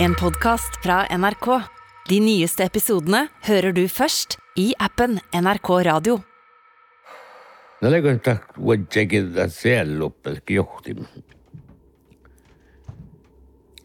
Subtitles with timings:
[0.00, 1.62] En podcast från NRK.
[2.08, 6.20] De nyaste episoderna hör du först i appen NRK Radio.
[7.80, 11.06] No leggo takt wajjakin da sello pelki johtim.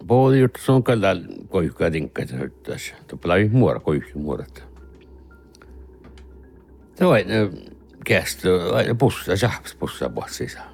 [0.07, 2.91] Pohdi juttu sun kallal koihka tinkkas hyttas.
[3.07, 4.63] Tuplavi muora koihki muorat.
[6.99, 7.47] Tuo aina
[8.05, 10.72] kästö, aina pussa, sahps pussa puhassa sisään.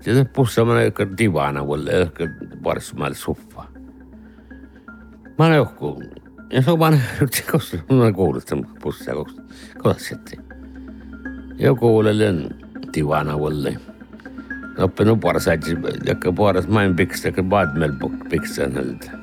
[0.00, 2.28] Entonces pusimos que divana, bolle, que
[2.62, 3.64] bares mal soffa.
[5.38, 6.02] Mä johku,
[6.52, 7.44] ja se on vaan yksi,
[7.88, 9.14] kun koulusta pussia,
[9.82, 10.44] kun sitten.
[11.58, 12.34] Ja koululle
[12.94, 13.76] divana, bolle.
[14.78, 15.60] Oppinut parsaat,
[16.06, 17.96] ja paras main pikstä, kun baad meillä
[18.30, 19.19] pikstä näiltä.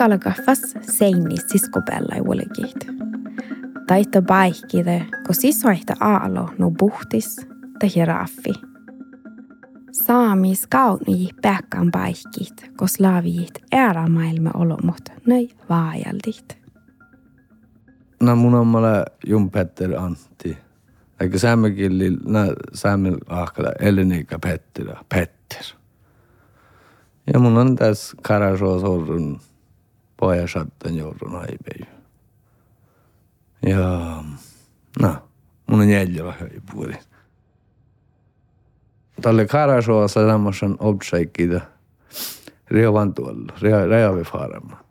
[0.00, 2.86] Temi kalkaffas seini siskopella i olegit.
[3.86, 7.36] Taita baikide, ko sisoihta aalo no buhtis
[7.78, 8.54] ta hiraffi.
[9.92, 16.58] Saamis kauni päkkän baikit, ko slaavit ära maailma olomot nöi vaajaldit.
[18.20, 20.58] No mun on mulle Jum Petter Antti.
[21.20, 25.64] Eikä saamekielillä, no saamen ahkala Elenika Petter, Petter.
[27.32, 28.82] Ja mun on tässä Karasoos
[30.20, 31.86] orrun pojasattan joudun aipeju.
[33.66, 33.78] Ja
[35.02, 35.28] no,
[35.66, 36.94] mun on jäljellä höipuoli.
[39.22, 41.60] Tälle Karasoossa semmoisen obseikkiitä
[42.70, 43.52] Riovan tuolla,
[43.88, 44.84] Reavifaarama.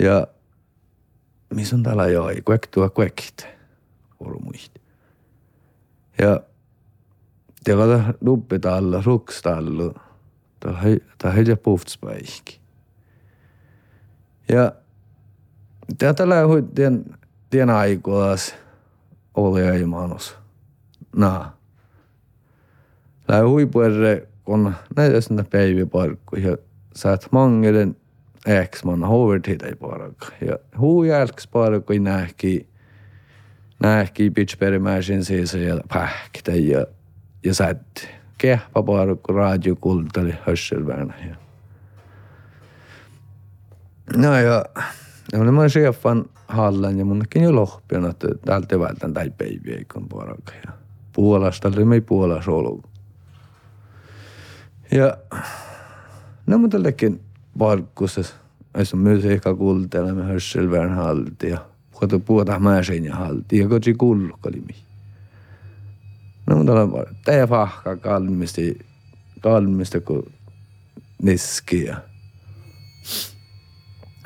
[0.00, 0.26] Ja
[1.54, 3.46] missä on täällä joi, kuektua kuekit,
[4.44, 4.80] muista.
[6.18, 6.40] Ja
[7.64, 10.00] teillä duppi täällä, ruks täällä,
[10.60, 12.63] täällä heitä puhtspäihki.
[14.48, 14.72] Ja
[15.98, 17.04] tätä lähui tien,
[17.50, 18.54] tien aikoas
[19.34, 20.36] oli ei manus.
[21.16, 21.52] Na.
[23.28, 26.56] Lähui puerre, kun näitä sinne päiviparkku ja
[26.94, 27.96] saat mangelen
[28.46, 30.16] eksman hovertida i park.
[30.40, 32.66] Ja huu jälks parkku i nähki
[33.80, 36.86] nähki pitchperimäisen siis ja pähkitä ja
[37.44, 41.14] ja saat kehpa parkku radiokultali hörselvärna.
[41.28, 41.36] Ja
[44.16, 44.64] No ja,
[45.32, 50.52] ja mä chefan hallan ja munkin jo lohpion, että täältä vältän tai päiviä kun poraka.
[50.66, 50.72] Ja
[51.12, 52.88] Puolasta oli me Puolassa ollut.
[54.90, 55.16] Ja
[56.46, 57.20] no mutta tällekin
[57.58, 58.20] parkkussa,
[58.78, 59.50] jos on myös ehkä
[60.14, 61.58] me hörselvään halti ja
[61.92, 64.74] puhuta puhuta mäsin ja halti ja kotsi kulkali mi.
[66.46, 68.78] No mutta on vaan, tää fahka kalmisti,
[69.40, 70.22] kalmista kuin
[71.22, 71.96] niski ja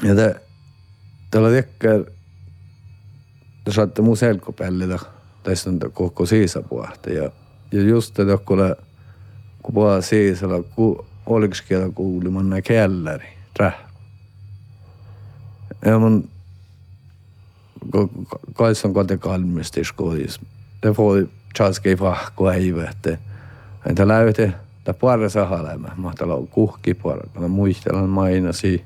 [0.03, 0.41] ja te,
[1.31, 1.89] te olete ikka,
[3.65, 4.99] te saate mu selkopällida
[5.43, 7.31] tästä koko siisapuhta ja,
[7.73, 8.77] ja just te tokkole,
[9.63, 13.75] kun puhua siisalla, ku, oliks kielä kuuliman nää kelleri, träh.
[15.85, 16.29] Ja mun
[18.55, 20.41] kais on kote kalmistis kodis.
[20.95, 21.27] Får
[21.57, 23.19] chaskei fahko äivä, että
[23.87, 24.53] entä läyte,
[24.85, 28.85] ta parra sahalema, mahtala kuhki parra, kun muistellaan mainasi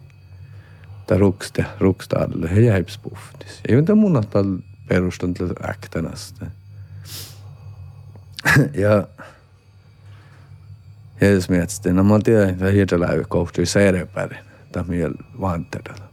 [1.12, 3.60] ta rukste, rukstaadelle he jäips puhtis.
[3.68, 4.44] Ei ole mun tal
[4.88, 6.46] perustan tällä äktänästä.
[8.74, 9.06] ja
[11.28, 16.04] jos miettii, no mä tiedän, että hiitä läyvä kohtui serepärin, tämä miel vanterella.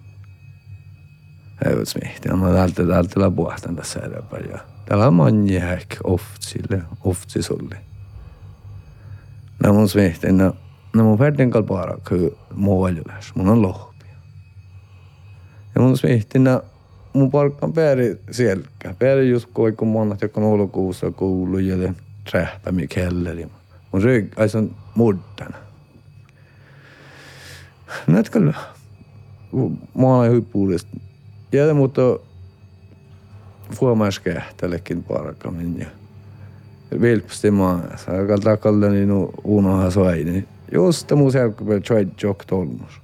[1.66, 4.52] Eivät miettiä, no täältä täältä puhtan tässä serepärin.
[4.52, 7.78] Ja täällä on manji ehkä oftsille, oftisulle.
[9.64, 10.56] No mun miettii, no,
[10.94, 13.89] mun perdin kalpaara kyllä muojuläs, mun on lohko.
[15.76, 16.62] Ja mun smihtinä
[17.14, 18.96] mun palkka on pääri selkä.
[19.00, 21.94] Pääri just kun monat, jotka on olokuussa kuullut ja
[22.32, 23.48] trähpämi kelleri.
[23.92, 25.58] Mun rygg, ai se on muddana.
[28.08, 28.54] Näet kyllä,
[29.98, 30.98] mä olen huippuudesta.
[31.52, 32.02] Ja mutta
[33.72, 38.12] fuomaiskähtällekin parkamin ja vilpsti maassa.
[38.12, 39.10] Ja takalle niin
[39.44, 40.48] unoha soini.
[40.72, 43.02] Just mun selkäpäällä tjoit jok tolmus.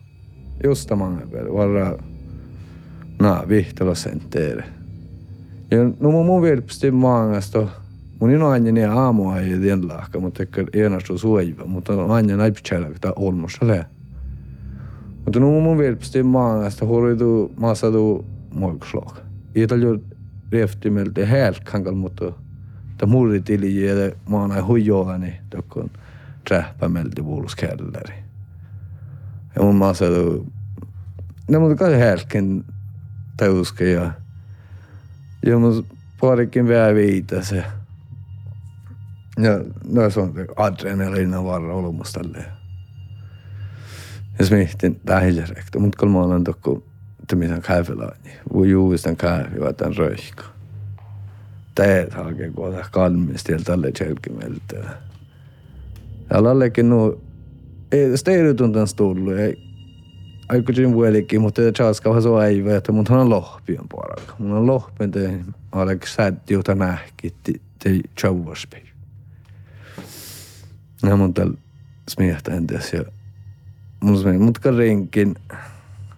[0.63, 1.53] Just tämän päällä.
[1.53, 1.97] Varra
[3.19, 4.63] na vihtelo senteere.
[5.71, 7.67] Ja no mun mun vilpsti maangasta
[8.19, 12.53] Mun on aina niin aamua ei tien lahka, mutta ehkä enästä suojiva, mutta aina näin
[12.53, 13.85] pitkällä, että olmossa lää.
[15.25, 19.17] Mutta nu mun vilpsti maanasta horidu maasadu moikslag.
[19.55, 20.03] Ei talju
[20.51, 22.31] reftimeltä häälkankal, mutta
[22.97, 25.89] ta murritili ja maana huijoani tokkon
[26.47, 28.15] trähpämelti puoluskälläri.
[29.55, 30.45] Ja mun maasadu
[31.47, 32.63] ne mun kai hälken
[33.37, 34.11] tauske ja
[35.59, 35.85] mun
[36.21, 37.63] parikin vähän viitä se.
[39.37, 39.51] Ja
[39.89, 42.51] no se on adrenaliina varra olemus tälleen.
[44.39, 46.83] Ja så mietin lähilerekto, mutta kun mä olen tokko,
[47.21, 48.31] että mitä kävelääni.
[48.53, 50.43] Voi juuistan kävi, tämän röihka.
[51.75, 54.75] Teet hakee kuota kalmista ja tälle tjelkimeltä.
[56.29, 57.21] Ja lallekin nu,
[57.91, 59.65] ei steirytuntan tullut, ei
[60.49, 64.33] aikuisin vuolikin, mutta chaska har så ei vet mutta han lohpion puolella.
[64.39, 65.39] Mun on lohpen te
[65.71, 67.33] alek sätti jota nähki
[67.79, 68.83] te chauvarspi.
[71.03, 71.53] Ja mun täl
[72.09, 73.03] smiehtä entäs ja
[73.99, 75.35] mun smiehtä, mut ka renkin,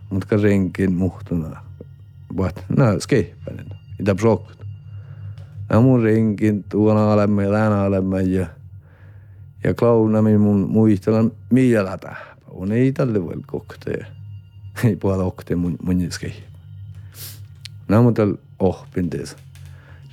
[0.10, 1.64] mut ka renkin muhtuna.
[2.38, 3.66] Vat, nää skeipäinen.
[4.00, 4.66] Itä brokut.
[5.70, 8.48] Ja mun renkin tuona alemme ja tänä alemme ja
[9.64, 12.38] ja klaunamin mun muistelan miellä tähpä.
[12.48, 14.17] On ei tälle voi koktea.
[14.84, 16.44] Ei puhuta okte mun munniskei.
[17.88, 18.14] Nämä mun.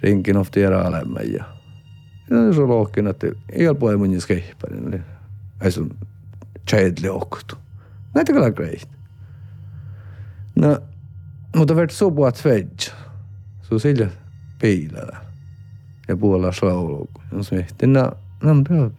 [0.02, 1.44] Rinkin of tiedä alemme ja
[2.30, 4.44] ja se on lohkin, että ei ole puhuta munniskei.
[5.60, 5.90] Ei sun
[6.70, 7.56] tjädle oktu.
[8.14, 8.88] Näitä kyllä greit.
[10.56, 10.78] No,
[11.56, 12.92] mutta vart så på att svedja.
[13.62, 14.08] Så sillä
[14.58, 15.20] piilellä.
[16.08, 17.10] Ja puolella slaulu.
[17.32, 18.12] Ja se ehti, no,
[18.42, 18.92] no, no,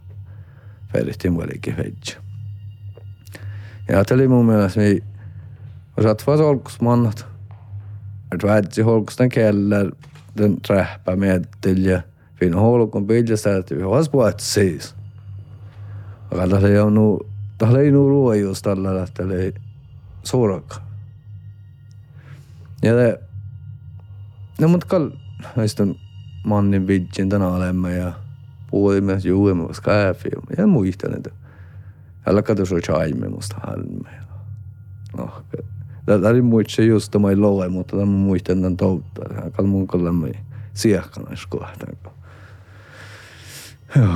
[0.94, 2.22] färdigt i muolikin vedja.
[3.88, 4.82] Ja ajattelin mun mielestä,
[6.38, 7.26] solkusmannat.
[8.32, 9.92] Että väitsi holkustan keller,
[10.38, 12.02] den trähpä meettil ja
[12.36, 14.96] fin holkun piljasta, että vi har puhut siis.
[16.32, 17.20] Ja tällä ei nu,
[17.58, 19.54] tällä ei nu ruojus tällä, että ei
[20.24, 20.76] suurakka.
[22.84, 23.20] Ja det,
[24.62, 25.10] no mut kall,
[25.56, 25.84] näistä
[26.44, 28.14] mannin vidjin tänä olemme ja
[28.72, 31.30] puhuimme juuimme kääfi ja muistan, että
[32.26, 34.10] älä katso se chaimme musta halme.
[35.18, 35.44] No,
[36.06, 39.22] Tämä oli muitse just tämä ei loe, mutta tämä muistan tämän toutta.
[39.52, 40.32] Kall mun kolla me
[40.74, 41.86] siehkana kohta.
[43.96, 44.08] Joo.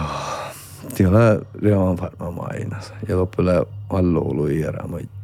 [0.95, 2.94] Tiellä reon varmaan mainas.
[3.07, 5.19] Ja loppuilla alluulu iärä moitta.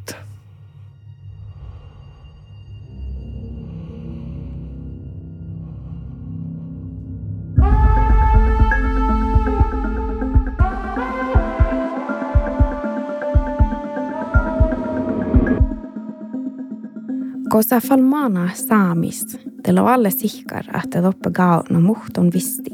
[17.56, 22.69] Kosa falmana saamis, teillä on alle sihkar, että toppe gao no muhton visti,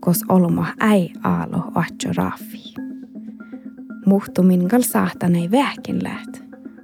[0.00, 2.74] kos olma ei aalo vaatso raafi.
[4.06, 6.42] Muhtumin gal saatanei vähkin läht,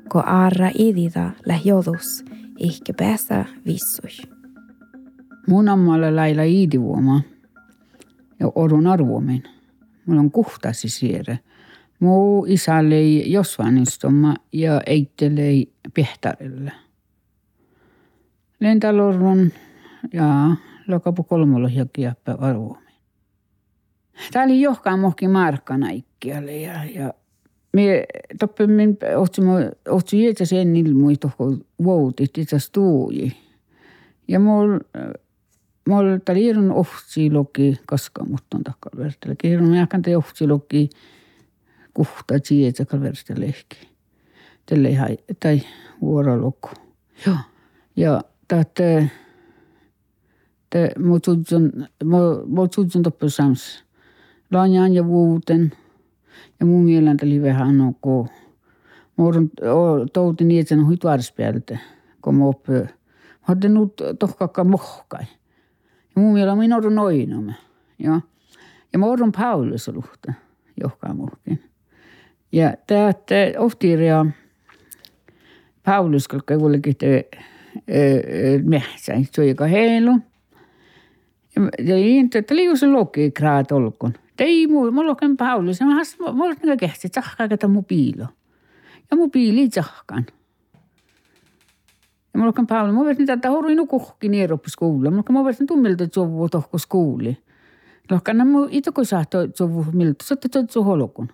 [0.08, 2.24] ko aara idida läh jodus,
[2.58, 4.30] ihke päässä vissui.
[5.48, 7.20] Mun ammalla lailla iidivuoma
[8.40, 9.42] ja orun arvomin.
[10.06, 11.38] Mulla on kuhtasi siere.
[12.00, 16.72] Mu isallei josvanistoma ja eittelei pehtarille.
[18.60, 19.52] Lentalorron
[20.12, 20.56] ja
[20.88, 22.94] lokapu kolmolla hiekkiäppä arvomin.
[24.32, 27.14] Tää oli johkaan mohki markkana ikkialle ja, ja
[27.72, 28.04] me
[28.40, 33.36] toppemmin otsimme otsi jätä sen ilmui tohko vuotit itse stuuji.
[34.28, 34.78] Ja mul
[35.88, 39.36] mul ta liirun ohtsi loki kaska mutton takkal vertele.
[39.36, 40.90] Kiirun jääkän te ohtsi loki
[41.94, 43.76] kuhta tiedä kalverstele ehkä.
[44.66, 45.62] Tälle tai
[46.00, 46.70] vuorolokku.
[47.26, 47.36] Joo.
[47.96, 48.20] Ja
[48.50, 49.06] tätä
[50.70, 51.86] te mutsutsun
[52.46, 53.84] mutsutsun toppu sams.
[54.50, 55.72] Lanjan ja vuuten.
[56.60, 58.26] Ja mun mielen tuli vähän no ko.
[59.16, 59.50] Morun
[60.12, 61.78] touti niin, että sen huit varspäältä.
[62.22, 62.72] Kun mä oppi.
[62.72, 62.86] Mä
[63.40, 65.24] hadde nu tohkakka mohkai.
[66.16, 67.54] Ja mun mielen minä orun noinamme.
[67.98, 68.20] Ja,
[68.92, 70.32] ja mä orun Paulus luhta.
[70.82, 71.62] Johkaa muhkin.
[72.52, 73.12] Ja tämä
[73.58, 74.26] ohtiiria
[75.84, 77.28] Paulus, koska kuitenkin te
[78.96, 80.18] se oli heilu.
[81.78, 84.14] Ja inte, että liu se loki kraat olkon.
[84.38, 88.26] Ei muu, mulla on Paulus, mä has, mulla on niinku kehti, tsahkaa kata mu piilo.
[89.10, 90.26] Ja mu piili tsahkan.
[92.34, 95.10] Ja mulla on Paulus, mä vertin tätä horuinu kuhki nieroppu skuulla.
[95.10, 95.24] Mulla
[95.60, 97.38] on tummilta tsovu tohko skuuli.
[98.10, 101.28] Lohkan mu kun saa tsovu miltä, sotte tsovu holokun.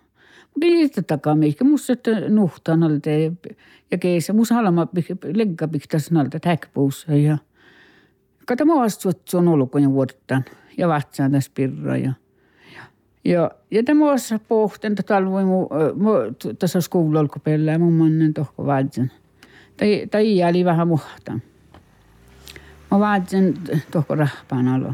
[0.61, 3.33] Niitä takaa meikä musta, että nuhtaan alta ja,
[3.91, 4.33] ja keessä.
[4.33, 4.89] Musta halama
[5.35, 7.39] legga piktas nalta täkpuussa ja
[8.47, 10.45] Kata mua astuot on ollut kun vuodetaan.
[10.79, 12.13] ja vatsaan tässä pirra ja
[13.27, 16.11] ja, ja tämä osa pohten, että talvoi mu, mu
[16.59, 19.13] tässä skoulalla, kun pelää mun mannen tohko vaatsen.
[19.77, 21.39] Tai, tai jäli vähän muhta.
[22.91, 23.55] Mä vaatsen
[23.91, 24.93] tohko rahpaan alo.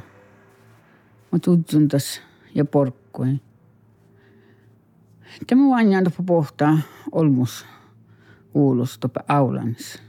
[1.33, 2.21] Mä tutsun tässä
[2.54, 2.64] ja
[5.32, 5.46] porkkoin.
[5.46, 6.78] Tämä vanjan tohko pohtaa
[7.12, 7.66] olmus
[8.52, 10.02] kuulus tohko aulans.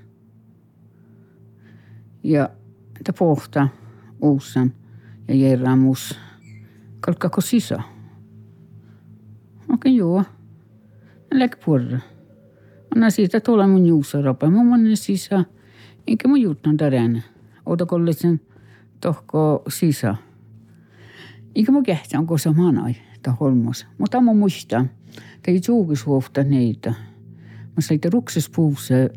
[2.23, 2.49] Ja
[3.03, 3.67] tämä pohtaa
[4.21, 4.73] uussan
[5.27, 6.19] ja jerramus
[6.99, 7.83] kalkkako sisään.
[9.73, 10.23] Okei, joo.
[11.33, 11.99] Lägg porra.
[12.95, 14.49] Anna siitä tuolla mun juusaropa.
[14.49, 15.45] Mä monen sisä.
[16.07, 17.23] Enkä mun juttan tarän.
[17.65, 18.41] Ota kollisen
[19.01, 20.15] tohko sisä.
[21.55, 21.83] Eikä mun
[22.19, 23.87] onko samanai ta holmas.
[23.97, 24.85] Ma tammo muista.
[25.15, 26.93] Ta ei suugis huofta neitä.
[27.75, 29.09] Mä sai ta rukses puuse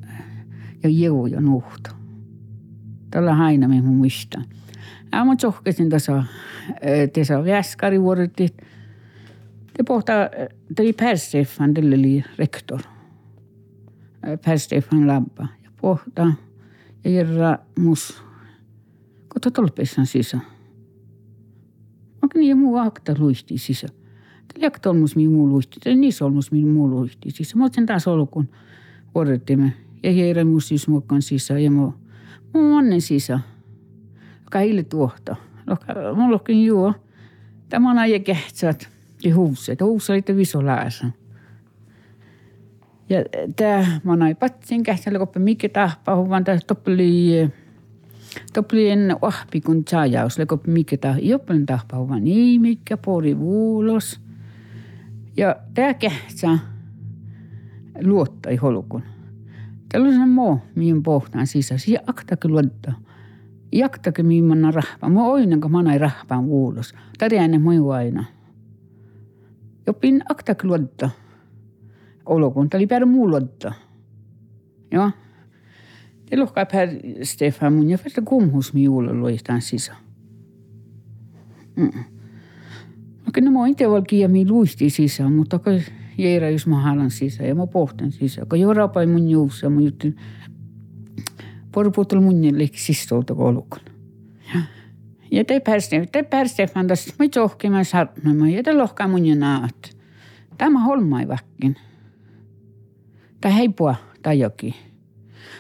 [0.83, 1.91] ja jõu ja nuhta.
[3.11, 4.43] Tällä aina me muista.
[5.13, 6.25] Ja mä tsohkasin tasa,
[6.81, 8.57] eh, tesa väskari vuodetit.
[9.73, 10.13] Te pohta,
[10.75, 12.81] te oli Persefan, tälle oli rektor.
[14.27, 15.49] Eh, Persefan labba.
[15.65, 16.33] Ja pohta,
[17.05, 18.23] ja järra mus,
[19.33, 20.56] kun ta tolpessan sisään.
[22.37, 23.87] Onko niin muu akta luisti sisä.
[24.53, 27.57] Tällä akta olmus mii muu luisti, tällä niissä olmus mii muu luisti sisä.
[27.57, 28.49] Mä otin taas olkun
[29.15, 29.73] vuorottimme.
[30.03, 31.95] Ja jerra mus siis mukaan sisä ja muu,
[32.55, 33.41] muu onnen sisä.
[34.45, 35.37] Joka hille tuohta.
[36.15, 36.95] Mulla onkin juo.
[37.69, 38.89] Tämä on ajan kehtsät
[39.25, 39.81] i huset.
[39.81, 41.07] Huset oli visoläässä.
[43.09, 43.19] Ja
[43.57, 47.31] tämä mä näin patsin kähtsellä, kun mikä tahpaa, vaan tämä toppeli,
[48.53, 54.21] toppeli en ohpi, kun saajaus, kun mikä tahpaa, joppelen tahpaa, vaan niin mikä pori vuulos.
[55.37, 56.59] Ja tämä kähtsä
[58.03, 59.03] luottai holkun.
[59.93, 62.95] Tällaisen muu, mihin pohtaan sisässä, ja aktakin luottaa.
[63.73, 65.13] Jaktakin mihin mä rahpaan.
[65.13, 66.95] Mä oinen, kun mä näin rahpaan vuulos.
[67.19, 68.25] Tarjäänen muu aina.
[69.87, 71.11] Jopin akta luotta.
[72.27, 73.73] Olokunta oli per muu luotta.
[74.91, 75.11] Joo.
[76.31, 76.89] Det lohkaa per
[77.23, 79.95] Stefan mun ja fasta kumhus mi juulla loistaan sisä.
[81.77, 82.05] Mm.
[83.29, 85.81] Okei, no mä itse valkia mi luisti sisään, mutta kun
[86.19, 88.49] jäärä jos mä halan sisään ja mä pohtan sisään.
[88.49, 90.17] Kun joo rapai mun juussa, mä juttin
[91.73, 93.81] porpuutul mun jällekin sistolta koulukon.
[95.31, 99.97] Ja te pärste, te pärste fantas, mä johki mä sarnama, ja te lohkaa mun naat.
[100.59, 101.77] Tämä holmai väkkin.
[103.41, 104.75] Tää heipua tai jokin.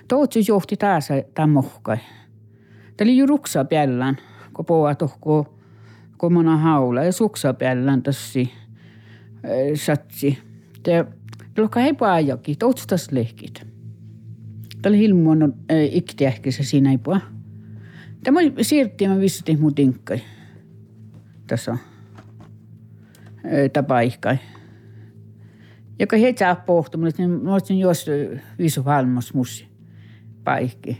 [0.08, 1.96] Tootsi johti taas tämä mohkai.
[2.96, 4.16] Tää oli ju ruksa päällään,
[4.54, 5.58] kun poa tohko
[6.16, 8.52] komana haula ja suksa päällään tossi
[9.74, 10.38] satsi.
[10.82, 11.04] Te
[11.58, 13.66] lohkaa heipua jokin, tootsi taas lehkit.
[14.82, 15.54] Tää oli hilmuon
[15.90, 17.20] iktiähkissä siinä heipua.
[18.24, 20.20] Tämä siirttiin mä vissutin mun tinkkai.
[21.46, 21.78] Tässä
[23.72, 24.36] tapaihkai.
[25.98, 28.06] Joka heti saa pohtu, mutta mä olisin jos
[28.58, 29.65] visu halmos mussi
[30.46, 30.98] paikki.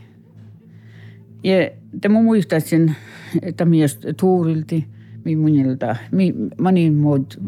[1.43, 1.55] Ja
[2.01, 2.95] tämä muistaa sen,
[3.41, 4.87] että mies tuurilti,
[5.25, 5.95] minunilta,
[6.61, 7.39] monin muut,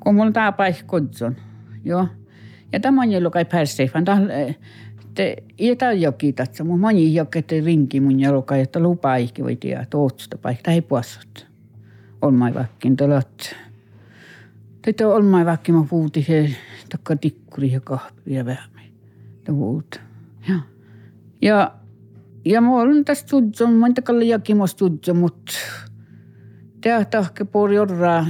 [0.00, 1.36] kun mulla tämä paikka kodson.
[1.84, 2.08] Joo.
[2.72, 4.04] Ja tämä on kai pääsee, vaan
[5.14, 9.86] te ietä joki tatsa mun moni jokette rinki mun jalka että lupa ikki voi tiedä
[9.90, 11.46] tootsusta paikka ei puossut.
[12.22, 13.56] Olmai vakkin tolot.
[14.82, 16.50] Tätä olmai vakki mä puhutin se
[16.88, 18.92] takka tikkuri ja kahvi ja vähmi.
[19.46, 20.00] Ja muut.
[21.42, 21.74] Ja.
[22.44, 25.52] Ja, mä olen tässä tudson, mä en takalle jakimos tudson, mutta
[26.80, 28.26] tämä tahke puoli orraa.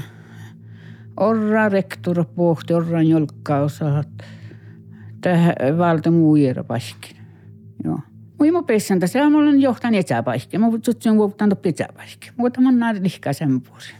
[1.16, 4.04] Orraa rektora pohti, orraa jolkkaa osaa
[5.20, 7.16] tähän valta muujera paskin.
[7.84, 7.98] Joo.
[8.38, 10.58] Mui mo pessan tässä mulla on johtan etsäpaikki.
[10.58, 12.30] Mä tutsun vuotan toppi etsäpaikki.
[12.36, 13.94] Mutta mä näin lihkaa sen puolen.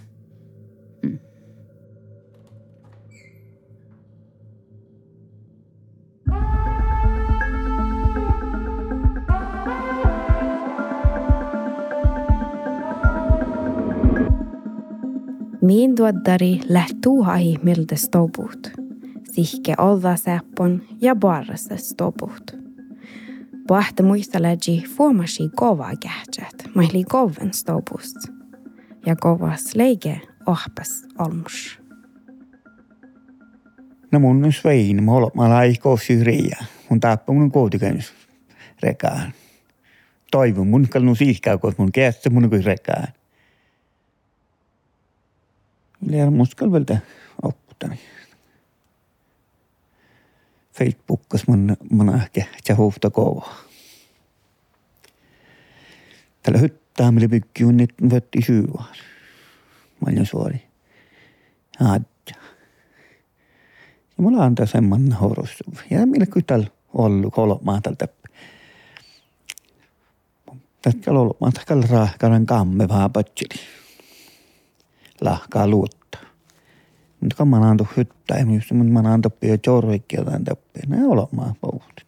[15.63, 18.71] Min tuoddari lähtuu hahi miltä stobut
[19.33, 19.75] sihke
[20.17, 22.57] seppon ja barrassa stoput.
[23.69, 28.17] Pohta muisteläji fuomasi kova kähtsät, mahli koven stopust.
[29.07, 31.81] Ja kovas leike ohpas olmus.
[34.13, 36.65] No mun on svein, mä olen, olen syrjiä.
[36.89, 38.13] Mun tappa mun koutikäynys
[38.83, 39.33] rekaan.
[40.31, 43.09] Toivon mun kalnu siihkää, koska mun kästä mun kuin rekaan.
[46.09, 46.99] Vielä muskal vältä
[47.43, 47.99] opputani.
[50.73, 53.55] Facebookas mun, mun ehkä tjahufta kovaa.
[56.43, 58.95] Tällä hyttää, millä pykki on nyt vötti syyvään.
[60.01, 60.63] Mä suori.
[61.81, 62.43] Adja.
[64.17, 65.51] Ja mulla on tässä semmoinen horus.
[65.91, 68.09] Ja millä täällä ollut kolmaa tältä.
[70.83, 73.80] Tätä ollut matkalla raahkaran kamme vaan patsili.
[75.21, 76.21] Lahkaa luottaa.
[77.21, 80.83] Mutta kun mä annan hyttää, ja minusta mun mä annan toppia jorvikkia tämän toppia.
[80.89, 82.07] Ne olemaan pouhtit.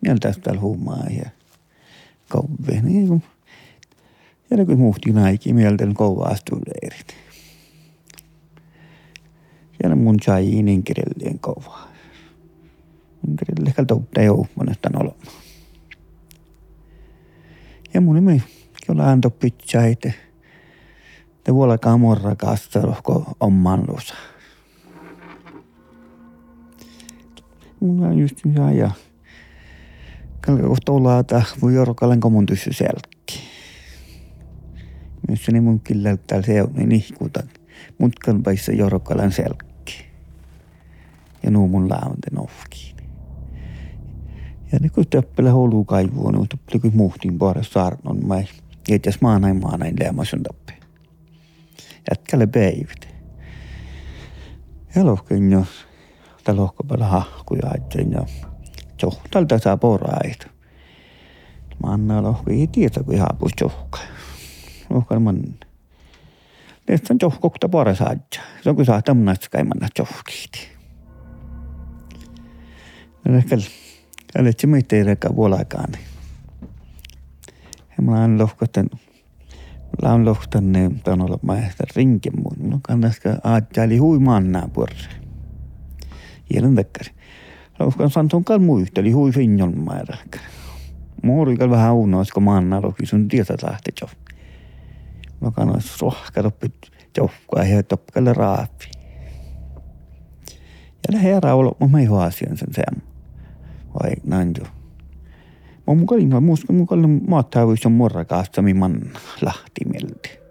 [0.00, 1.30] Mieltä täällä huumaa ja
[2.28, 2.80] kovve.
[2.82, 3.22] Niin kuin
[4.50, 7.14] ja kun muhti naiki mieltä kovaa studeerit.
[9.82, 11.88] Ja mun sai inkirellien kovaa.
[13.28, 15.26] Inkirelle kalta ei ole monesta olemaan.
[17.94, 18.42] Ja mun nimi
[18.86, 20.14] kyllä anto pitsäite.
[21.44, 24.14] Te vuolakaan morra kastarohko oman lusa.
[27.80, 28.90] Mulla on just hyvä ja
[30.46, 31.24] kalka kohta ollaan,
[31.62, 33.40] voi jorkalen komun tyssy selkki.
[35.28, 37.42] Myös ne mun kyllä täällä se on niin ihkuta.
[37.98, 40.04] Mutkan paissa jorokkalan selkki.
[41.42, 42.96] Ja nuu mun launten ofkiin.
[44.72, 48.44] Ja ne kun töppelä holu kaivuu, niin töppelä kun muhtiin puolella saarnon mai.
[48.88, 50.63] Ja jos maanain maanain leemas on tappe.
[52.10, 53.14] Jätkälle päivät.
[54.96, 55.66] Ja lohkin jo.
[56.44, 58.26] Tää lohkopäällä hahkuja ajattelen ja
[59.30, 60.46] tältä saa poraita.
[61.82, 64.02] Mä annan lohki ei tiedä, kun ihan puus johkaa
[64.90, 65.42] ohjelman
[66.88, 68.18] Nyt on johkokta paras aja.
[68.62, 70.68] Se on kun saa tämmöistä käymään johkiiti.
[73.36, 73.56] Ehkä
[74.38, 75.92] Älä mitte ei reka vuolakaan.
[77.96, 78.90] Ja mä oon lohkotan,
[80.02, 82.70] mä oon lohkotan ne, tämän olla mä ehkä rinkin mun.
[82.70, 85.08] No kannaska ajatteli hui mannaa puolella.
[86.50, 87.10] Hielen tekkari.
[87.78, 89.86] Lohkan santun kal muisteli hui finjon.
[91.22, 94.16] Muuri vähän unois, kun manna lohki sun tietä lähti johon.
[95.40, 96.72] Mä kannan sohkaruppi
[97.16, 98.90] joukkoa ja topkalle raapi.
[101.08, 103.02] Ja lähe raulo, mä ei asian sen sen.
[103.94, 104.83] Vai näin jo.
[105.86, 109.00] Mä mun kalin, muistan, mun kalin maattavuus on morrakaasta, man
[109.42, 110.44] lahti mielti.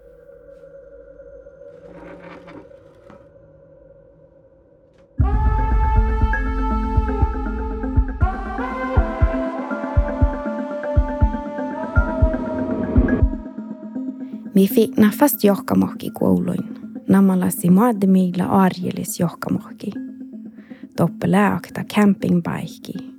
[14.54, 16.64] Mi fick nafast johkamohki kouluin.
[17.08, 19.90] Namalasi maademigla arjelis johkamohki.
[20.96, 23.13] Toppe lääkta campingbaikki,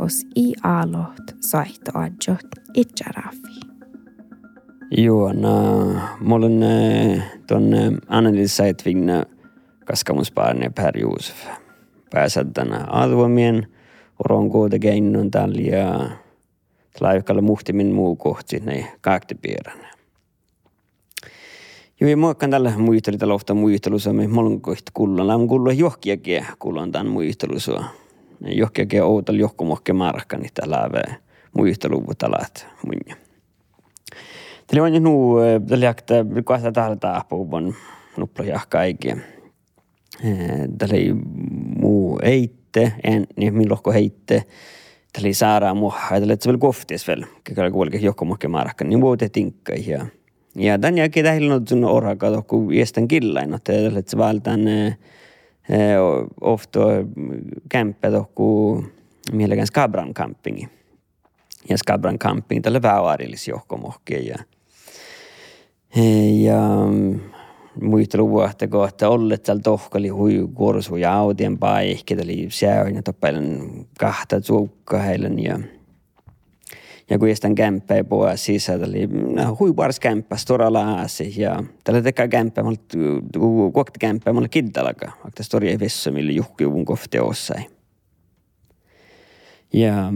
[0.00, 3.60] kos i aalot saihto adjot itsarafi.
[4.90, 5.86] Joo, no,
[6.20, 6.60] mulla on
[7.46, 7.64] tuon
[8.08, 9.24] Annelies Seitvigna
[9.84, 11.46] kaskamuspaarne Per Juusef.
[12.10, 13.66] Pääsättänä arvomien,
[14.24, 16.10] oron kuitenkin on täällä ja
[17.00, 19.78] laivkalle muhtimin muu kohti, ne kaaktipiirän.
[22.00, 25.26] Joo, mä kan tällä ofta muistelussa, me molonkoit kullan.
[25.26, 27.84] Lämmö kullan johkiakin kullan tämän muistelussa.
[28.40, 30.90] Johkiakin outal johkomohke markka, niin tällä
[31.56, 33.16] muistelu talat munja.
[34.66, 35.36] Tällä on nu,
[35.68, 37.74] tällä jakta, kohta täällä taapuvan
[38.16, 39.16] nuppla jahka eikä.
[40.78, 41.14] Tällä ei
[41.80, 44.44] muu eitte, en, niin millohko heitte.
[45.12, 49.30] Tällä saadaan muha, tällä et se vielä koftis vielä, kyllä kuulikin johkomohke markka, niin muuten
[49.30, 50.06] tinkkai ja
[50.56, 53.72] ja tämän jälkeen tähillä on sun oraka kun iestän killain, että
[54.06, 54.60] se valtaan
[56.40, 56.80] ofta
[57.68, 58.84] kämppä tohku
[59.32, 60.68] mielekään Skabran campingi.
[61.68, 64.36] Ja Skabran camping tällä väärällis johkomohkia ja
[66.32, 66.60] ja
[67.82, 73.70] muistelu vuotta kohta ollet täällä tohkali hui kursu ja autien paikki, eli siellä ja toppelen
[73.98, 75.58] kahta suukka heilen ja
[77.10, 79.08] Ja kui esitän kämppejä pois sisällä, eli
[79.58, 81.34] huipuars kämppäs toralla aasi.
[81.36, 82.78] Ja tällä tekää kämppä, mulla
[83.72, 85.12] kuokti kämppä, mulla kiddalaka.
[85.24, 87.64] Akta storia ei vessu, millä juhkiuvun kohti ossai.
[89.72, 90.12] Ja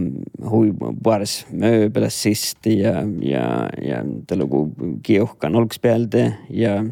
[0.49, 6.85] huipuars mööbeläs sisti ja, ja, ja tällä kun kiuhkan olks päältä ja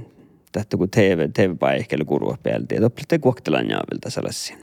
[0.52, 2.76] tähtä kun TV, TV-paikkeilla kurua päältä.
[2.76, 4.58] Ja toppilta kuoktilan jaavilta sellaisin.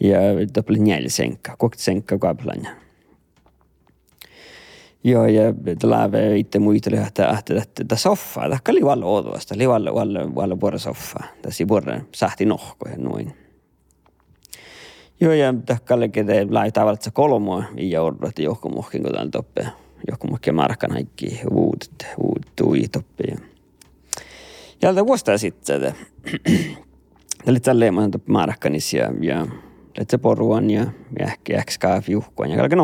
[0.00, 0.18] Ja
[0.52, 2.70] toppilta njälsenka, kuoktisenka kaplanja.
[5.04, 5.42] Joo, ja
[5.78, 10.34] tällä itse muisteli, että, että, että, että soffa, että oli valla odosta, oli valla, valla,
[10.34, 11.20] valla puolella soffa.
[11.42, 13.36] Tässä puolella sähti nohko ja noin.
[15.20, 19.66] Joo, ja tähkälle kete lai tavallaan kolmoa, ja ordat johkomohkin, kun täällä toppe,
[20.10, 23.24] johkomohkin markkan haikki uudet, uudet tui toppe.
[23.28, 23.36] Ja
[24.80, 25.94] täältä vuostaa sitten, että
[27.44, 29.46] Tällä tälleen mä markkanis ja, ja
[29.98, 30.86] Letse poruan ja
[31.18, 32.76] ehkä skaafi juhkuan ja kalka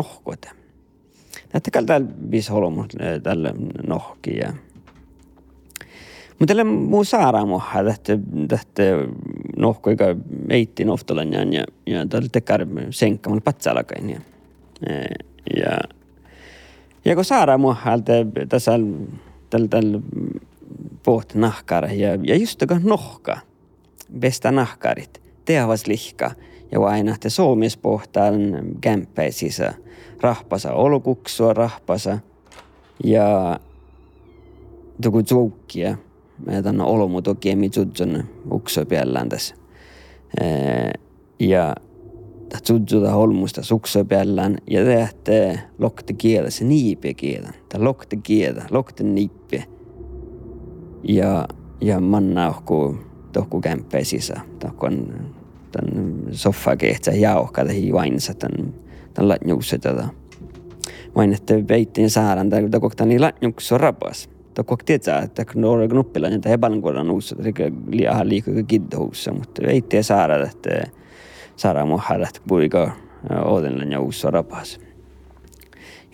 [1.49, 1.53] nohkoita.
[1.53, 2.85] Näyttäkää täällä viisi holmu
[3.23, 3.53] tälle
[3.87, 4.37] nohki.
[4.37, 4.53] Ja...
[6.39, 8.13] Mutta tällä muu saara muha, että,
[8.53, 8.83] että
[9.57, 10.15] nohko eikä
[10.49, 14.09] eitti noftolan ja, ja, ja tällä tekar senkkamalla patsalakain.
[14.09, 14.19] Ja,
[15.55, 15.77] ja,
[17.05, 18.13] ja kun saara muha, että
[18.49, 18.71] tässä
[19.49, 19.99] tällä, tällä
[21.03, 23.37] poht nahkar ja, ja just kun nohka,
[24.19, 26.31] bästa nahkarit, teavas lihka
[26.71, 27.15] ja aina
[27.81, 28.35] pohtaan
[28.81, 29.73] kämppäisissä
[30.21, 32.19] rahpasa olukuksua rahpasa
[33.03, 33.59] ja
[35.01, 35.97] tuku tsuukkia
[36.45, 39.55] me tänne olomu toki emi tsutsun ukso peallään tässä.
[41.39, 41.75] Ja
[42.63, 47.53] tsutsuta holmusta sukso peallään ja tehte lokte kielessä niipe kielen.
[47.69, 49.63] Tai lokte kielä, lokte niipe.
[51.03, 51.47] Ja,
[51.81, 52.97] ja manna ohku
[53.31, 54.41] tohku kämppä sisä.
[54.59, 55.13] Tohku on
[55.71, 58.73] tämän soffa kehtsä jauhka tai juainsa tämän,
[59.13, 60.07] tämän latnjuussa tätä.
[61.15, 64.29] Vain että veittiin saadaan, tai kun kohta niin latnjuussa rapas
[64.59, 67.53] ta kok tietää, että nuori knuppilla niitä epälankoilla uussa, eli
[67.89, 70.69] liian liikaa kiddohuussa, mutta ei tee saada, että
[71.55, 72.91] saada muhada, että puika
[73.45, 74.79] ootella ja uussa rapas.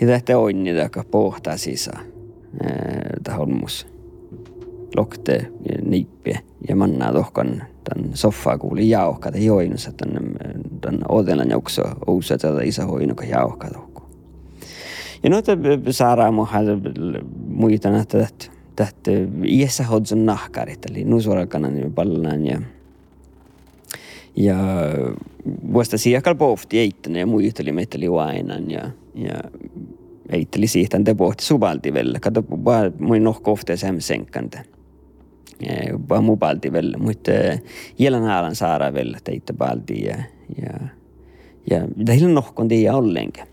[0.01, 2.05] Ja tähtä on niitä, jotka pohtaa sisään
[3.23, 3.87] tähän mus.
[4.97, 5.47] Lokte,
[5.85, 6.39] niippiä
[6.69, 10.23] ja mannaa tohkan tämän soffaa kuuli jauhka, tai joinussa tämän,
[10.81, 11.59] tämän ootella ja
[12.07, 14.05] uussa tätä isä hoinuka jauhka tohkan.
[15.23, 15.51] Ja noita
[15.91, 16.33] saadaan
[17.47, 18.27] muistan, että
[18.75, 19.11] tähtä
[19.45, 22.61] iässä hodson nahkarit, eli nusurakana niin pallan ja
[24.35, 24.57] ja
[25.73, 29.33] vuosta sijakal pohti eittänä ja muisteli meitä liuainan ja, ja
[30.29, 32.19] eitteli siihen te pohti subalti velle.
[32.19, 34.25] Kato, vaan mui noh kohteen sen.
[36.21, 37.31] Mubalti velle, mutta
[37.99, 40.15] jälän alan saada velle teitte balti ja,
[40.61, 40.87] ja,
[41.69, 43.47] ja, ja heillä nohkon tiedä ollenkaan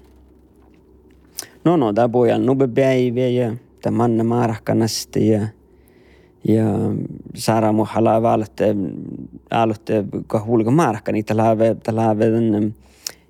[1.64, 5.48] no no tää pojan nube päiviä ja tämä manna maarahkanasti ja
[6.48, 6.64] ja
[7.34, 8.76] saara mu halava aloitte
[9.50, 12.72] aloitte kahulka maarahka niitä laave laave tänne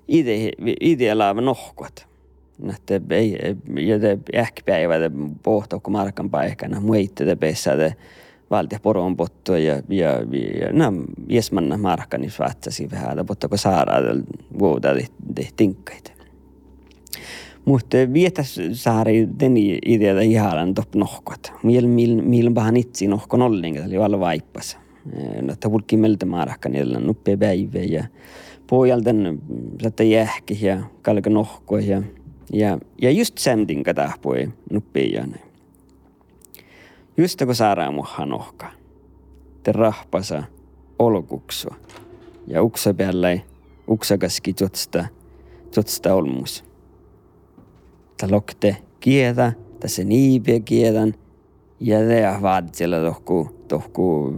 [0.07, 2.07] ide ide laave nohkot.
[2.59, 3.37] Nähtä ei
[3.79, 5.11] ja te ehkä päivä te
[5.43, 7.95] pohto kun maarahkan paikana muitte te pessä te
[8.53, 10.09] valtia poron pottua ja ja
[10.59, 13.93] ja nämä jesmanna maarahkani svatsasi vähän mutta kun saara
[14.59, 14.89] vuoda
[15.57, 16.13] tinkkaita
[17.65, 21.51] mutta vietäs saari teni ideata ihalan top nohkot.
[21.63, 24.77] Miel mil mil bahan itsi nohkon ollenkaan, eli valla vaippas.
[25.41, 28.03] No ta vulki meltä maarakka niillä nuppe päivä ja
[28.67, 29.39] pojalten
[29.83, 32.03] satta jähki ja kalka nohko ja
[32.53, 35.27] ja, ja just sämtin katahpoi nuppe ja
[37.45, 38.67] kun saadaan muha nohka.
[39.63, 40.43] Te rahpasa
[40.99, 41.69] olkuksu
[42.47, 43.37] ja uksa päällä
[43.87, 45.05] uksakaski totsta,
[45.75, 46.63] totsta olmus
[48.17, 51.13] ta lokte kieda, ta se niipiä kiedän
[51.79, 52.25] ja te
[52.73, 54.33] siellä tohku, tohku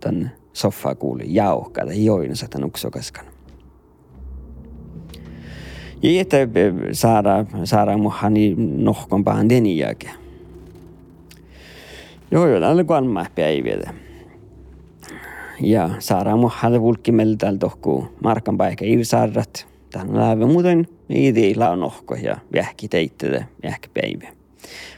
[0.00, 3.24] tän soffa kuuli jauhka tai joinsa tän uksokaskan.
[6.02, 6.36] Ja että
[6.92, 10.14] saada, saada muhani nohkon pahan den jälkeen.
[12.30, 13.94] Joo, joo, täällä on päiviä.
[15.60, 19.66] Ja saadaan muhani vulkkimeltä tohku markan paikka ilsaarrat.
[19.92, 24.34] Tähän lähde muuten Iidillä on ohko ja vähki teittele vähki päivä.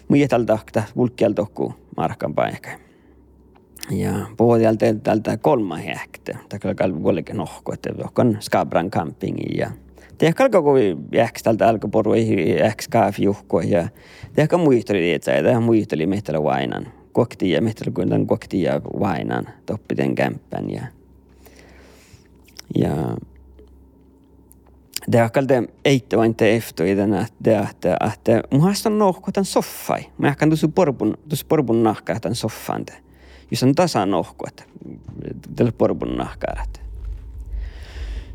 [0.08, 2.70] Muijalta tahta vulkkialta ohku markan paikka.
[3.90, 6.38] Ja pohjalta tältä kolma häktä.
[6.48, 9.70] Tämä kalvi kuitenkin ohko, että ohkon Skabran campingin ja
[10.18, 13.88] Tehdä kalka kui jäks tältä alkaporui jäks kaafi juhko ja
[14.32, 17.01] tehdä muisteli tehdä muisteli mehtälä vainan.
[17.12, 20.82] Kokti ja mehtälä kuin tämän kokti ja vainan toppiten kämppän ja
[22.78, 23.16] ja
[25.12, 29.32] det jag kallade eitte vain te efter i den att det att att muhasta nohko
[29.32, 30.10] tämän soffai.
[30.18, 32.86] Mä ehkä tuossa porbun tuossa porbun nahkaa tämän soffan.
[33.50, 34.64] Jos on tasa nohko että
[35.78, 36.64] porbun nahkaa.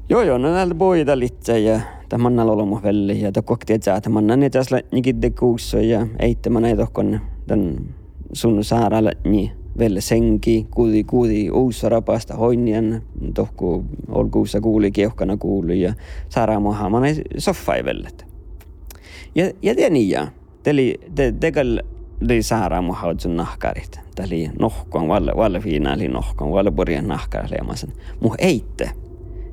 [0.10, 3.96] Joo joo, no näiltä boida litse ja tämä manna lolomu velli ja tämä kokti että
[3.96, 6.88] että manna ne tässä nikin de kuusso ja eitte mä näitä
[7.48, 7.78] tämän
[8.34, 13.02] sun saaralle niin velle senki, kuudi kuudi uussa rapasta hoinnian,
[13.34, 15.94] tohku olkuussa kuuli, keuhkana kuuli ja
[16.30, 18.26] saadaan mahamane soffai vellet.
[19.36, 20.28] Ja, ja te niin ja,
[20.64, 21.80] teli, te, tekal
[22.22, 24.00] li saadaan mahautsun nahkarit.
[24.16, 27.94] Teli nohkon, valle, valle fiinaali nohkon, valle porjan nahkarit leemasen.
[28.22, 28.92] Muh eitte,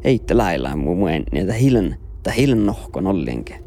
[0.05, 3.61] eitte lailla mu muen, ja ta hilen, ta hilen nohkon ollenke.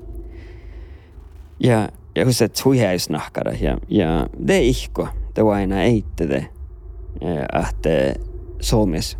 [1.59, 6.49] Ja, ja kun se huihäis nahkara ja, ja te ihko, te aina eitte te
[7.53, 8.15] ähtee
[8.59, 9.17] Suomessa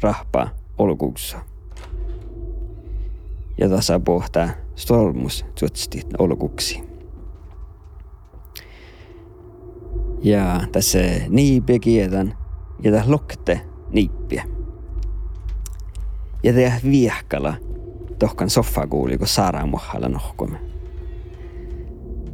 [0.00, 1.38] rahpa olkuussa.
[3.58, 6.82] Ja tässä pohtaa stolmus tuotsti olkuksi.
[10.22, 12.38] Ja tässä niipiä kietän
[12.82, 13.60] ja tässä lokte
[13.90, 14.44] niippiä.
[16.42, 17.54] Ja tämä viehkala
[18.18, 20.69] tohkan soffakuuli, kun saadaan muhalla nohkomme.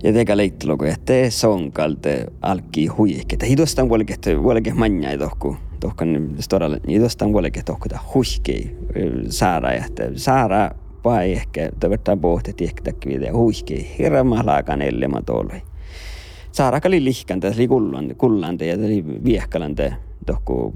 [0.07, 3.37] Ja teka leittelu, kun te sonkalte alki huihke.
[3.37, 5.57] Tai hidostan vuolike, vuolike manjai tohku.
[5.81, 8.71] Tohkan storalle, hidostan vuolike tohku ta huihke.
[9.29, 9.85] Saara ja
[10.16, 10.71] saara
[11.03, 13.87] pai ehkä, toivottaa pohti, ehkä takki vielä huihke.
[13.99, 15.62] Hirma laakan ellema tolvi.
[16.53, 19.75] Saara kali lihkan, tässä oli kullan, kullan ja tässä viehkalan
[20.27, 20.75] tohku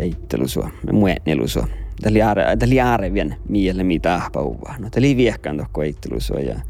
[0.00, 1.66] eittelusua, muetnelusua.
[2.02, 4.74] Tämä oli äärevien mielle mitä ahpauvaa.
[4.78, 6.60] No tämä oli viehkan tohku eittelusua ja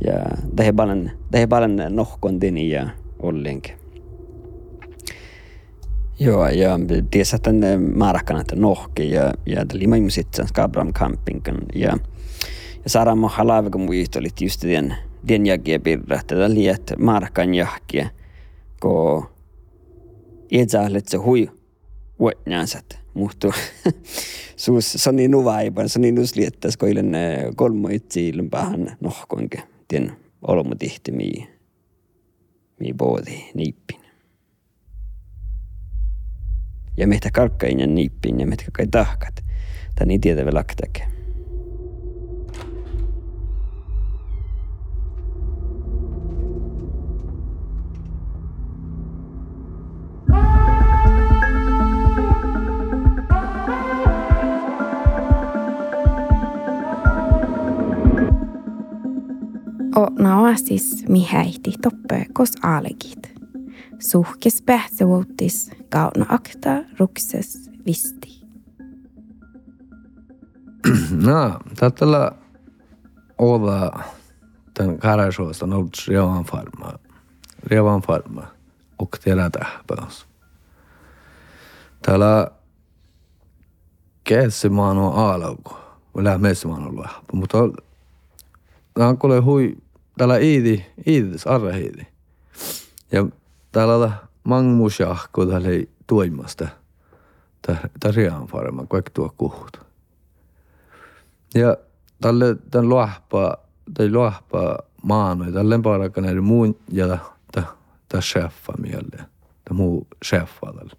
[0.00, 3.74] ja det är det är bara en nohkondin ja ollenkin.
[6.18, 6.78] Joo, ja
[7.10, 11.98] ties että ne määräkkänä että nohki ja, ja det lima sitten skabram campingen ja.
[12.84, 14.94] Ja saadaan mä halaavika muistolit just den
[15.28, 18.08] den jakia pirra, tätä liet määräkkän jahkia,
[18.80, 19.26] ko
[20.50, 21.50] ietsäälet se hui
[22.18, 23.52] vuotnäänsät muhtu
[24.56, 27.12] suus soni nuvaipan, soni nusliettas koilen
[27.56, 31.48] kolmo itse ilman päähän nohkoinkin tien olmo tihti mi,
[32.80, 34.00] mi boodi niippin.
[36.96, 39.44] Ja meitä kalkkain niippin ja meitä kai tahkat.
[39.94, 41.15] Tää niin tietävä laktake.
[60.56, 63.34] O naoasis mihäihti toppe kos aalekit.
[63.98, 68.40] Suhkes pähtsävuuttis kauna akta rukses visti.
[71.26, 71.58] No,
[71.98, 72.32] tällä
[73.38, 74.02] olla
[74.78, 76.92] den karasjosta on ollut revan farma.
[77.62, 78.42] Revan farma.
[78.98, 80.26] Och teillä tähpäys.
[82.02, 82.50] Täällä
[84.24, 85.80] käsimaan on aalauko.
[86.16, 87.22] Või messimaan on luohpa.
[87.32, 87.58] Mutta
[88.96, 89.76] on kuule hui
[90.18, 92.06] täällä iidi, iidis, arrahiidi.
[93.12, 93.26] Ja
[93.72, 94.12] täällä
[94.44, 96.68] mangmusjahko täällä ei tuimasta.
[97.62, 99.80] Tää riaan farma, kaikki tuo kuhut.
[101.54, 101.76] Ja
[102.20, 103.56] tälle tämän luohpa,
[103.94, 107.18] tai luohpa maano, tälle parakana muun ja
[107.52, 109.26] tämä cheffa mieleen.
[109.64, 110.92] Tämä muu cheffa tälle.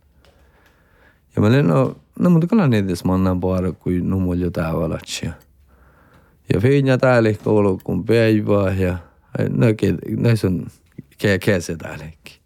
[1.36, 4.99] Ja mä olin, no, no mutta kyllä niitä mannan paara, kuin numuljo täällä
[6.53, 8.97] Ja fiinja täällä koulukun päivää ja
[10.17, 10.67] näissä on
[11.45, 12.38] käse täälläkin.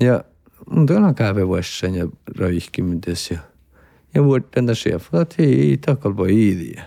[0.00, 0.24] Ja
[0.70, 2.08] mun tänään käve vuosien ja
[2.38, 3.38] roihkimites ja
[4.14, 6.84] ja vuoden där chef att hei takal på idiä.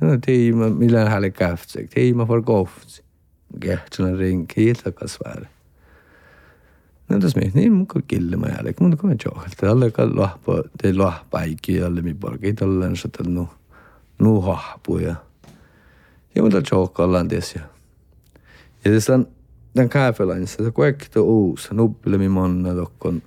[0.00, 3.02] No tei mä millään hälle käftsek, tei mä for gofts.
[3.60, 5.48] Kähtsän rinki iltakas väärä.
[7.08, 9.48] No tässä me niin mun kille mä jälleen, mun kun johon.
[9.56, 13.48] Tällä kall lahpa, te lahpa ikki jalle mi porki tollen så tällä nu
[14.18, 15.14] nu hahpu ja
[16.34, 17.54] ja mun johon ties
[18.84, 19.26] ja siis ta on,
[19.74, 23.22] ta on käepealainen, se kaikki on uusi, nuppilemmin monen lokkon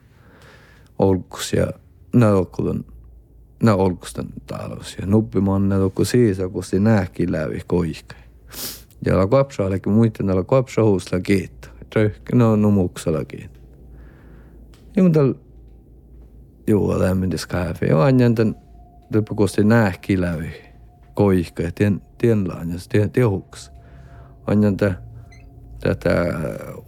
[1.00, 1.68] olkus ja
[2.16, 2.86] ne lokkut on,
[3.64, 8.16] ne olkust on talous ja nuppimaan ne lokku siis, kun se nähkin läpi koikka.
[9.06, 13.64] Ja la kapsaallakin muiden alla kapsaahuusla kiittää, röhkä, no numuksella kiittää.
[14.96, 15.36] Ja mun tällä
[16.68, 18.56] juo lämmintis kahvi, ja annan tämän
[19.16, 20.52] lõpukosti nähkin läpi
[21.14, 23.72] koikka ja tien, tienlaan ja tien tehuks.
[24.48, 25.05] Annan tämän
[25.88, 26.40] tätä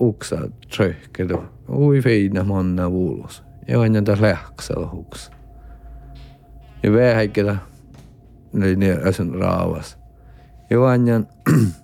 [0.02, 0.38] uksa
[0.76, 1.38] tröhkelö.
[1.70, 3.44] Ui feinä manna vuulos.
[3.68, 5.32] Ja annan tässä lähksellä huks.
[6.84, 7.58] Ja vähäikellä
[8.56, 9.98] oli ne asun raavas.
[10.70, 11.28] Ja annan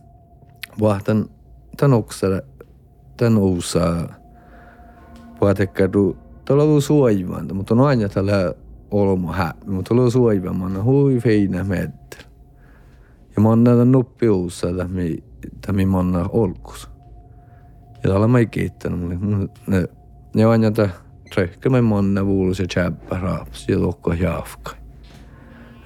[0.81, 1.29] vahtan
[1.77, 2.41] tän uksella
[3.17, 4.07] tän uusaa
[5.39, 8.53] puhutekadu tuolla on suojivanta, mutta on aina tällä
[8.91, 12.23] olmo häppi, mutta tuolla on suojivanta, hui feinä meddel.
[13.35, 14.67] Ja oon näitä nuppi uussa,
[15.61, 16.92] tämä manna olkus.
[18.03, 19.47] Ja mä ei kiittänyt mulle.
[19.67, 19.87] Ne,
[20.35, 20.89] ne aina tä
[21.33, 24.71] trekkä manna vuulus ja tjäppä raaps ja lokko jaafka.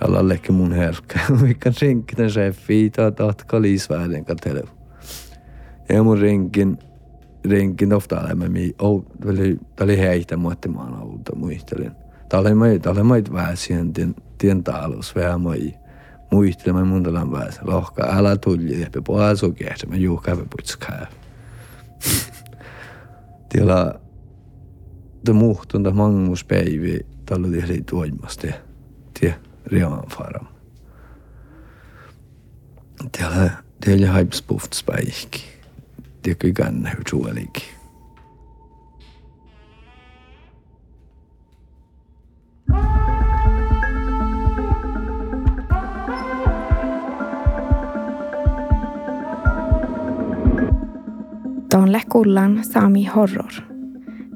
[0.01, 1.19] Ja lallekin mun herkkä.
[1.41, 4.77] Mikä rinkki tän chefi, tää tatka liisvääden ka telefon.
[5.89, 6.77] Ja mun rinkin,
[7.45, 11.91] rinkin ofta olemme mi, oh, oli, oli heitä muotti maan outa muistelin.
[12.33, 15.73] Oli mai, tää oli mai väsien tien, tien taalus, vähän mai
[16.31, 17.61] muistelemaan mun talan päässä.
[17.65, 21.07] Lohka, älä tulli, ja po asukeessa, mä juu käve putskaa.
[23.49, 23.99] Tiellä
[25.25, 28.47] det muhtun da mangmuspäivi talu tehli tuoimasti
[29.19, 30.47] tie riaman faram.
[33.11, 33.49] Tiellä
[33.85, 35.43] tiellä haipspuft späihki.
[36.21, 36.91] Tie kui ganne
[51.77, 53.53] Don lekullan Sami Horror.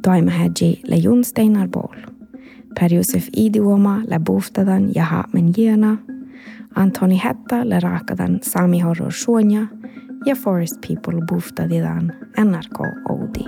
[0.03, 1.95] Toima häji le Jun Steinar Bol.
[2.79, 5.97] Per Josef Idioma le boftadan jaha Menjena.
[6.75, 9.67] Antoni Hetta le rakadan Sami Horror Suonja
[10.25, 13.45] ja Forest People boftadidan NRK Oudi.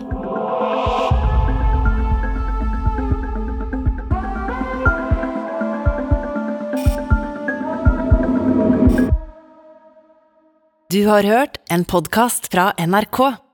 [10.89, 13.42] Du har hört en podcast från NRK.